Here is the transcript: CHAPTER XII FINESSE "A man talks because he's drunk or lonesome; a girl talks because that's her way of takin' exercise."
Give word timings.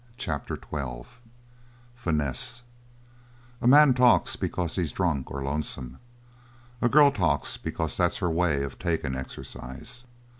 CHAPTER 0.17 0.57
XII 0.57 1.03
FINESSE 1.93 2.63
"A 3.61 3.67
man 3.67 3.93
talks 3.93 4.35
because 4.35 4.75
he's 4.75 4.91
drunk 4.91 5.29
or 5.29 5.43
lonesome; 5.43 5.99
a 6.81 6.89
girl 6.89 7.11
talks 7.11 7.55
because 7.57 7.97
that's 7.97 8.17
her 8.17 8.31
way 8.31 8.63
of 8.63 8.79
takin' 8.79 9.15
exercise." 9.15 10.05